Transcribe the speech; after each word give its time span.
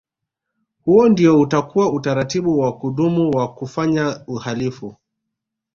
Huo 0.85 1.09
ndio 1.09 1.39
utakuwa 1.41 1.91
utaratibu 1.93 2.59
wa 2.59 2.77
kudumu 2.77 3.31
wa 3.31 3.53
kufanya 3.53 4.23
uhalifu 4.27 4.95